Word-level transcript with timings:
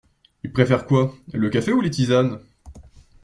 Il 0.43 0.51
préfère 0.51 0.87
quoi? 0.87 1.13
Le 1.31 1.51
café 1.51 1.71
ou 1.71 1.79
les 1.79 1.91
tisanes? 1.91 2.39